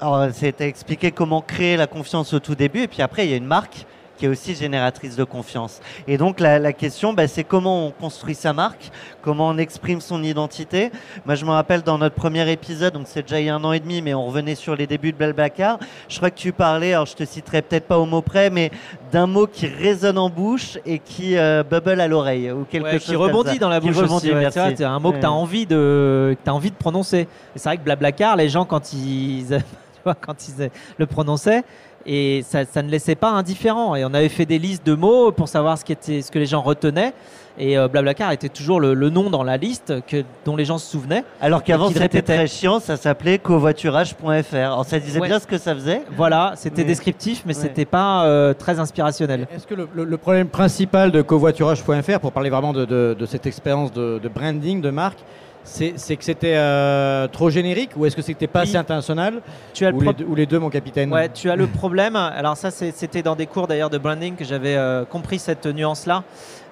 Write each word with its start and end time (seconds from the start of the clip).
Alors, 0.00 0.26
c'était 0.32 0.68
expliqué 0.68 1.12
comment 1.12 1.40
créer 1.40 1.76
la 1.76 1.86
confiance 1.86 2.32
au 2.34 2.40
tout 2.40 2.54
début, 2.54 2.82
et 2.82 2.88
puis 2.88 3.02
après, 3.02 3.26
il 3.26 3.30
y 3.30 3.34
a 3.34 3.36
une 3.36 3.46
marque 3.46 3.86
qui 4.16 4.26
est 4.26 4.28
aussi 4.28 4.54
génératrice 4.54 5.16
de 5.16 5.24
confiance. 5.24 5.80
Et 6.06 6.16
donc 6.16 6.40
la, 6.40 6.72
question, 6.72 7.12
bah, 7.12 7.26
c'est 7.26 7.44
comment 7.44 7.86
on 7.86 7.90
construit 7.90 8.34
sa 8.34 8.52
marque, 8.52 8.90
comment 9.22 9.48
on 9.48 9.58
exprime 9.58 10.00
son 10.00 10.22
identité. 10.22 10.90
Moi, 11.26 11.34
je 11.34 11.44
me 11.44 11.50
rappelle 11.50 11.82
dans 11.82 11.98
notre 11.98 12.14
premier 12.14 12.50
épisode, 12.50 12.94
donc 12.94 13.06
c'est 13.06 13.22
déjà 13.22 13.40
il 13.40 13.46
y 13.46 13.48
a 13.48 13.54
un 13.54 13.64
an 13.64 13.72
et 13.72 13.80
demi, 13.80 14.02
mais 14.02 14.14
on 14.14 14.26
revenait 14.26 14.54
sur 14.54 14.76
les 14.76 14.86
débuts 14.86 15.12
de 15.12 15.16
Blablacar. 15.16 15.78
Je 16.08 16.16
crois 16.16 16.30
que 16.30 16.38
tu 16.38 16.52
parlais, 16.52 16.92
alors 16.92 17.06
je 17.06 17.14
te 17.14 17.24
citerai 17.24 17.62
peut-être 17.62 17.86
pas 17.86 17.98
au 17.98 18.06
mot 18.06 18.22
près, 18.22 18.50
mais 18.50 18.70
d'un 19.10 19.26
mot 19.26 19.46
qui 19.46 19.66
résonne 19.66 20.18
en 20.18 20.30
bouche 20.30 20.78
et 20.86 20.98
qui 20.98 21.36
euh, 21.36 21.62
bubble 21.62 22.00
à 22.00 22.08
l'oreille 22.08 22.50
ou 22.50 22.64
quelque 22.64 22.92
chose 22.92 23.04
qui 23.04 23.16
rebondit 23.16 23.58
dans 23.58 23.68
la 23.68 23.80
bouche 23.80 23.96
aussi. 23.96 24.30
c'est 24.50 24.84
un 24.84 24.98
mot 24.98 25.12
que 25.12 25.20
tu 25.20 25.26
as 25.26 25.32
envie 25.32 25.66
de 25.66 26.36
as 26.46 26.54
envie 26.54 26.70
de 26.70 26.76
prononcer. 26.76 27.26
C'est 27.56 27.68
vrai 27.68 27.78
que 27.78 27.82
Blablacar, 27.82 28.36
les 28.36 28.48
gens 28.48 28.64
quand 28.64 28.92
ils 28.92 29.58
quand 30.20 30.48
ils 30.48 30.70
le 30.98 31.06
prononçaient. 31.06 31.62
Et 32.06 32.44
ça, 32.46 32.82
ne 32.82 32.90
laissait 32.90 33.14
pas 33.14 33.30
indifférent. 33.30 33.96
Et 33.96 34.04
on 34.04 34.12
avait 34.12 34.28
fait 34.28 34.44
des 34.44 34.58
listes 34.58 34.84
de 34.86 34.94
mots 34.94 35.32
pour 35.32 35.48
savoir 35.48 35.78
ce, 35.78 35.84
qui 35.84 35.92
était, 35.92 36.20
ce 36.20 36.30
que 36.30 36.38
les 36.38 36.46
gens 36.46 36.60
retenaient. 36.60 37.14
Et 37.56 37.78
euh, 37.78 37.86
Blablacar 37.86 38.32
était 38.32 38.48
toujours 38.48 38.80
le, 38.80 38.94
nom 39.10 39.30
dans 39.30 39.44
la 39.44 39.56
liste 39.56 40.04
que, 40.06 40.24
dont 40.44 40.56
les 40.56 40.64
gens 40.64 40.78
se 40.78 40.90
souvenaient. 40.90 41.24
Alors 41.40 41.62
qu'avant 41.62 41.88
c'était 41.88 42.22
très 42.22 42.46
chiant, 42.48 42.80
ça 42.80 42.96
s'appelait 42.96 43.38
covoiturage.fr. 43.38 44.54
Alors 44.56 44.84
ça 44.84 44.98
disait 44.98 45.20
bien 45.20 45.38
ce 45.38 45.46
que 45.46 45.58
ça 45.58 45.74
faisait. 45.74 46.02
Voilà, 46.16 46.54
c'était 46.56 46.84
descriptif, 46.84 47.44
mais 47.46 47.54
c'était 47.54 47.84
pas 47.84 48.24
euh, 48.24 48.54
très 48.54 48.80
inspirationnel. 48.80 49.46
Est-ce 49.54 49.66
que 49.66 49.74
le, 49.74 50.16
problème 50.16 50.48
principal 50.48 51.12
de 51.12 51.22
covoiturage.fr, 51.22 52.18
pour 52.20 52.32
parler 52.32 52.50
vraiment 52.50 52.72
de, 52.72 52.84
de 52.84 53.26
cette 53.26 53.46
expérience 53.46 53.92
de, 53.92 54.20
branding 54.34 54.80
de 54.80 54.90
marque, 54.90 55.20
c'est 55.64 56.16
que 56.16 56.24
c'était 56.24 56.56
euh, 56.56 57.26
trop 57.28 57.50
générique 57.50 57.90
ou 57.96 58.06
est-ce 58.06 58.14
que 58.14 58.22
c'était 58.22 58.46
pas 58.46 58.60
assez 58.60 58.76
international 58.76 59.40
tu 59.72 59.86
as 59.86 59.92
ou, 59.92 60.34
les 60.34 60.46
deux, 60.46 60.58
mon 60.58 60.70
capitaine 60.70 61.12
Ouais, 61.12 61.28
tu 61.30 61.50
as 61.50 61.56
le 61.56 61.66
problème. 61.80 62.16
Alors 62.16 62.56
ça, 62.56 62.70
c'était 62.70 63.22
dans 63.22 63.34
des 63.34 63.46
cours 63.46 63.66
d'ailleurs 63.66 63.90
de 63.90 63.98
branding 63.98 64.36
que 64.36 64.44
j'avais 64.44 64.76
euh, 64.76 65.04
compris 65.04 65.38
cette 65.38 65.66
nuance-là, 65.66 66.22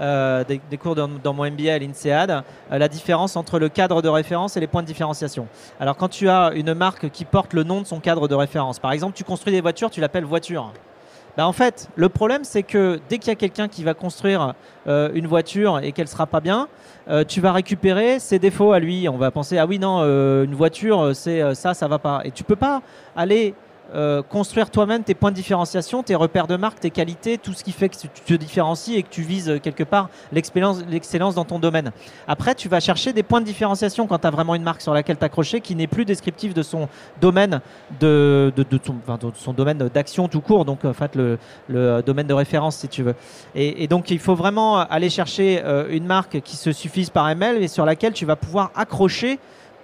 euh, 0.00 0.44
des, 0.44 0.76
cours 0.76 0.94
dans, 0.94 1.08
mon 1.32 1.50
MBA 1.50 1.72
à 1.72 1.78
l'INSEAD, 1.78 2.42
la 2.70 2.88
différence 2.88 3.36
entre 3.36 3.58
le 3.58 3.68
cadre 3.68 4.02
de 4.02 4.08
référence 4.08 4.56
et 4.56 4.60
les 4.60 4.66
points 4.66 4.82
de 4.82 4.86
différenciation. 4.86 5.46
Alors 5.78 5.96
quand 5.96 6.08
tu 6.08 6.28
as 6.28 6.52
une 6.54 6.74
marque 6.74 7.10
qui 7.10 7.24
porte 7.24 7.52
le 7.54 7.62
nom 7.62 7.80
de 7.80 7.86
son 7.86 8.00
cadre 8.00 8.28
de 8.28 8.34
référence, 8.34 8.78
par 8.78 8.92
exemple, 8.92 9.16
tu 9.16 9.24
construis 9.24 9.52
des 9.52 9.60
voitures, 9.60 9.90
tu 9.90 10.00
l'appelles 10.00 10.24
voiture. 10.24 10.72
Bah, 11.36 11.46
en 11.46 11.52
fait, 11.52 11.88
le 11.96 12.08
problème, 12.08 12.44
c'est 12.44 12.62
que 12.62 13.00
dès 13.08 13.18
qu'il 13.18 13.28
y 13.28 13.32
a 13.32 13.36
quelqu'un 13.36 13.68
qui 13.68 13.84
va 13.84 13.94
construire 13.94 14.54
euh, 14.86 15.10
une 15.14 15.26
voiture 15.26 15.78
et 15.78 15.92
qu'elle 15.92 16.08
sera 16.08 16.26
pas 16.26 16.40
bien, 16.40 16.68
euh, 17.08 17.24
tu 17.24 17.40
vas 17.40 17.52
récupérer 17.52 18.18
ses 18.18 18.38
défauts 18.38 18.72
à 18.72 18.80
lui. 18.80 19.08
On 19.08 19.16
va 19.16 19.30
penser 19.30 19.58
ah 19.58 19.66
oui 19.66 19.78
non, 19.78 20.00
euh, 20.00 20.44
une 20.44 20.54
voiture, 20.54 21.14
c'est 21.14 21.54
ça, 21.54 21.74
ça 21.74 21.88
va 21.88 21.98
pas. 21.98 22.22
Et 22.24 22.30
tu 22.30 22.44
peux 22.44 22.56
pas 22.56 22.82
aller 23.14 23.54
euh, 23.94 24.22
construire 24.22 24.70
toi-même 24.70 25.02
tes 25.02 25.14
points 25.14 25.30
de 25.30 25.36
différenciation, 25.36 26.02
tes 26.02 26.14
repères 26.14 26.46
de 26.46 26.56
marque, 26.56 26.80
tes 26.80 26.90
qualités, 26.90 27.38
tout 27.38 27.52
ce 27.52 27.64
qui 27.64 27.72
fait 27.72 27.88
que 27.88 27.96
tu 27.96 28.08
te 28.08 28.34
différencies 28.34 28.96
et 28.96 29.02
que 29.02 29.08
tu 29.08 29.22
vises 29.22 29.50
euh, 29.50 29.58
quelque 29.58 29.84
part 29.84 30.08
l'excellence 30.32 31.34
dans 31.34 31.44
ton 31.44 31.58
domaine. 31.58 31.92
Après, 32.28 32.54
tu 32.54 32.68
vas 32.68 32.80
chercher 32.80 33.12
des 33.12 33.22
points 33.22 33.40
de 33.40 33.46
différenciation 33.46 34.06
quand 34.06 34.18
tu 34.18 34.26
as 34.26 34.30
vraiment 34.30 34.54
une 34.54 34.62
marque 34.62 34.80
sur 34.80 34.94
laquelle 34.94 35.16
t'accrocher 35.16 35.60
qui 35.60 35.74
n'est 35.74 35.86
plus 35.86 36.04
descriptif 36.04 36.54
de 36.54 36.62
son 36.62 36.88
domaine 37.20 37.60
de, 37.98 38.52
de, 38.56 38.80
son, 39.34 39.52
domaine 39.52 39.78
d'action 39.78 40.28
tout 40.28 40.40
court, 40.40 40.64
donc 40.64 40.84
en 40.84 40.92
fait 40.92 41.16
le, 41.16 41.38
domaine 42.02 42.26
de 42.26 42.34
référence 42.34 42.76
si 42.76 42.88
tu 42.88 43.02
veux. 43.02 43.14
Et, 43.54 43.86
donc 43.88 44.10
il 44.10 44.18
faut 44.18 44.34
vraiment 44.34 44.78
aller 44.78 45.10
chercher 45.10 45.62
euh, 45.64 45.88
une 45.90 46.06
marque 46.06 46.40
qui 46.42 46.56
se 46.56 46.72
suffise 46.72 47.10
par 47.10 47.28
ML 47.28 47.62
et 47.62 47.68
sur 47.68 47.84
laquelle 47.84 48.12
tu 48.12 48.24
vas 48.24 48.36
pouvoir 48.36 48.70
accrocher 48.74 49.38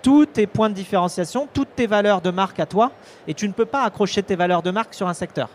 tous 0.06 0.25
tes 0.27 0.47
points 0.47 0.71
de 0.71 0.75
différenciation, 0.75 1.49
toutes 1.53 1.75
tes 1.75 1.89
valeurs 1.89 2.21
de 2.21 2.31
marque 2.31 2.61
à 2.61 2.67
toi, 2.67 2.93
et 3.27 3.34
tu 3.34 3.49
ne 3.49 3.53
peux 3.53 3.65
pas 3.65 3.83
accrocher 3.83 4.22
tes 4.22 4.37
valeurs 4.37 4.62
de 4.62 4.71
marque 4.71 4.94
sur 4.94 5.09
un 5.09 5.15
secteur. 5.15 5.49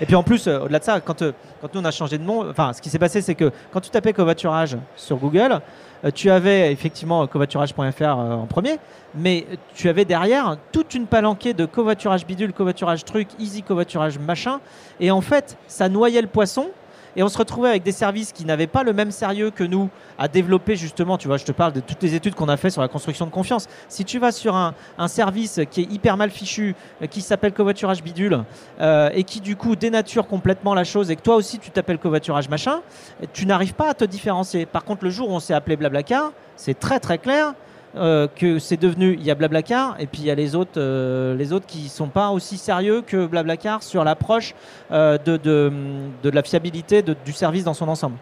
Et 0.00 0.06
puis 0.06 0.16
en 0.16 0.24
plus, 0.24 0.48
euh, 0.48 0.62
au-delà 0.62 0.80
de 0.80 0.84
ça, 0.84 1.00
quand, 1.00 1.22
euh, 1.22 1.30
quand 1.60 1.72
nous 1.72 1.80
on 1.80 1.84
a 1.84 1.92
changé 1.92 2.18
de 2.18 2.24
nom, 2.24 2.50
enfin 2.50 2.72
ce 2.72 2.82
qui 2.82 2.90
s'est 2.90 2.98
passé 2.98 3.22
c'est 3.22 3.36
que 3.36 3.52
quand 3.72 3.80
tu 3.80 3.90
tapais 3.90 4.12
covoiturage 4.12 4.76
sur 4.96 5.18
Google, 5.18 5.60
euh, 6.04 6.10
tu 6.12 6.32
avais 6.32 6.72
effectivement 6.72 7.24
covoiturage.fr 7.28 8.02
en 8.08 8.46
premier, 8.46 8.80
mais 9.14 9.46
tu 9.76 9.88
avais 9.88 10.04
derrière 10.04 10.56
toute 10.72 10.94
une 10.94 11.06
palanquée 11.06 11.54
de 11.54 11.64
covoiturage 11.64 12.26
bidule, 12.26 12.52
covoiturage 12.52 13.04
truc, 13.04 13.28
easy 13.38 13.62
covoiturage 13.62 14.18
machin, 14.18 14.58
et 14.98 15.12
en 15.12 15.20
fait 15.20 15.56
ça 15.68 15.88
noyait 15.88 16.22
le 16.22 16.26
poisson 16.26 16.70
et 17.16 17.22
on 17.22 17.28
se 17.28 17.38
retrouvait 17.38 17.68
avec 17.68 17.82
des 17.82 17.92
services 17.92 18.32
qui 18.32 18.44
n'avaient 18.44 18.66
pas 18.66 18.82
le 18.82 18.92
même 18.92 19.10
sérieux 19.10 19.50
que 19.50 19.64
nous 19.64 19.88
à 20.18 20.28
développer 20.28 20.76
justement, 20.76 21.18
tu 21.18 21.28
vois, 21.28 21.36
je 21.36 21.44
te 21.44 21.52
parle 21.52 21.72
de 21.72 21.80
toutes 21.80 22.02
les 22.02 22.14
études 22.14 22.34
qu'on 22.34 22.48
a 22.48 22.56
fait 22.56 22.70
sur 22.70 22.82
la 22.82 22.88
construction 22.88 23.26
de 23.26 23.30
confiance. 23.30 23.68
Si 23.88 24.04
tu 24.04 24.18
vas 24.18 24.32
sur 24.32 24.54
un, 24.54 24.74
service 25.08 25.60
qui 25.70 25.80
est 25.80 25.92
hyper 25.92 26.16
mal 26.16 26.30
fichu, 26.30 26.74
euh, 27.02 27.06
qui 27.06 27.20
s'appelle 27.20 27.52
covoiturage 27.52 28.02
bidule, 28.02 28.44
euh, 28.80 29.10
et 29.12 29.24
qui 29.24 29.40
du 29.40 29.56
coup 29.56 29.74
dénature 29.74 30.28
complètement 30.28 30.74
la 30.74 30.84
chose, 30.84 31.10
et 31.10 31.16
que 31.16 31.22
toi 31.22 31.36
aussi 31.36 31.58
tu 31.58 31.70
t'appelles 31.70 31.98
covoiturage 31.98 32.48
machin, 32.48 32.80
tu 33.32 33.46
n'arrives 33.46 33.74
pas 33.74 33.90
à 33.90 33.94
te 33.94 34.04
différencier. 34.04 34.66
Par 34.66 34.84
contre, 34.84 35.04
le 35.04 35.10
jour 35.10 35.30
où 35.30 35.32
on 35.32 35.40
s'est 35.40 35.54
appelé 35.54 35.76
Blablacar, 35.76 36.32
c'est 36.56 36.78
très 36.78 37.00
très 37.00 37.18
clair, 37.18 37.54
euh, 37.96 38.28
que 38.28 38.60
c'est 38.60 38.76
devenu, 38.76 39.14
il 39.14 39.24
y 39.24 39.32
a 39.32 39.34
Blablacar 39.34 39.96
et 39.98 40.06
puis 40.06 40.20
il 40.22 40.26
y 40.26 40.30
a 40.30 40.34
les 40.36 40.54
autres, 40.54 40.78
euh, 40.78 41.34
les 41.34 41.50
qui 41.66 41.88
sont 41.88 42.06
pas 42.06 42.30
aussi 42.30 42.56
sérieux 42.56 43.02
que 43.04 43.26
Blablacar 43.26 43.82
sur 43.82 44.04
l'approche 44.04 44.54
euh, 44.92 45.18
de, 45.18 46.30
la 46.30 46.42
fiabilité 46.42 47.02
du 47.02 47.32
service 47.32 47.64
dans 47.64 47.74
son 47.74 47.88
ensemble. 47.88 48.16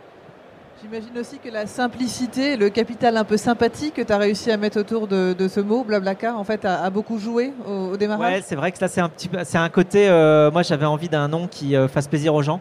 J'imagine 0.83 1.19
aussi 1.19 1.39
que 1.39 1.49
la 1.49 1.67
simplicité, 1.67 2.57
le 2.57 2.71
capital 2.71 3.17
un 3.17 3.25
peu 3.25 3.37
sympathique 3.37 3.95
que 3.95 4.03
tu 4.03 4.13
as 4.13 4.19
réussi 4.19 4.51
à 4.51 4.57
mettre 4.57 4.79
autour 4.79 5.09
de, 5.09 5.35
ce 5.49 5.61
mot, 5.61 5.83
Blablacar, 5.83 6.39
en 6.39 6.45
fait, 6.45 6.65
a, 6.65 6.89
beaucoup 6.91 7.19
joué 7.19 7.53
au, 7.67 7.97
démarrage. 7.97 8.35
Ouais, 8.35 8.43
c'est 8.47 8.55
vrai 8.55 8.71
que 8.71 8.81
là, 8.81 8.89
c'est 8.89 9.01
un 9.01 9.09
petit, 9.09 9.29
c'est 9.45 9.59
un 9.59 9.69
côté. 9.69 10.09
moi, 10.53 10.63
j'avais 10.63 10.87
envie 10.87 11.09
d'un 11.09 11.29
nom 11.29 11.49
qui 11.49 11.75
fasse 11.89 12.07
plaisir 12.07 12.35
aux 12.35 12.43
gens. 12.43 12.61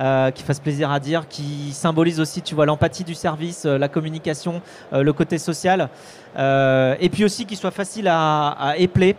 Euh, 0.00 0.30
qui 0.30 0.42
fasse 0.42 0.58
plaisir 0.58 0.90
à 0.90 0.98
dire, 0.98 1.28
qui 1.28 1.70
symbolise 1.72 2.18
aussi, 2.18 2.40
tu 2.40 2.54
vois, 2.54 2.64
l'empathie 2.64 3.04
du 3.04 3.14
service, 3.14 3.66
euh, 3.66 3.76
la 3.76 3.88
communication, 3.88 4.62
euh, 4.94 5.02
le 5.02 5.12
côté 5.12 5.36
social, 5.36 5.90
et 6.38 7.08
puis 7.12 7.26
aussi 7.26 7.44
qui 7.44 7.56
soit 7.56 7.70
facile 7.70 8.08
à 8.08 8.74
épeler. 8.78 9.16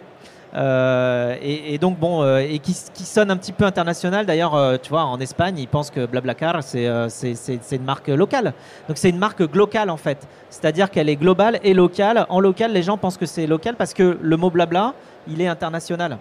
Et, 0.56 1.78
donc 1.80 1.98
bon, 1.98 2.38
et 2.38 2.60
qui, 2.60 2.74
sonne 2.74 3.32
un 3.32 3.38
petit 3.38 3.52
peu 3.52 3.66
international. 3.66 4.26
D'ailleurs, 4.26 4.80
tu 4.82 4.90
vois, 4.90 5.04
en 5.04 5.20
Espagne, 5.20 5.58
ils 5.58 5.68
pensent 5.68 5.92
que 5.92 6.06
Blablacar, 6.06 6.62
c'est 6.64 6.88
c'est 7.10 7.76
une 7.76 7.84
marque 7.84 8.08
locale. 8.08 8.54
Donc 8.88 8.98
c'est 8.98 9.10
une 9.10 9.18
marque 9.18 9.40
locale 9.40 9.90
en 9.90 9.98
fait. 9.98 10.28
C'est-à-dire 10.50 10.92
qu'elle 10.92 11.10
est 11.10 11.16
globale 11.16 11.60
et 11.64 11.74
locale. 11.74 12.26
En 12.30 12.40
local, 12.40 12.72
les 12.72 12.84
gens 12.84 12.98
pensent 12.98 13.18
que 13.18 13.26
c'est 13.26 13.48
local 13.48 13.76
parce 13.76 13.94
que 13.94 14.18
le 14.22 14.38
mot 14.38 14.50
blabla, 14.50 14.94
il 15.28 15.42
est 15.42 15.48
international. 15.48 16.18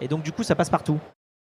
Et 0.00 0.08
donc 0.08 0.22
du 0.22 0.32
coup, 0.32 0.42
ça 0.42 0.54
passe 0.54 0.70
partout. 0.70 0.98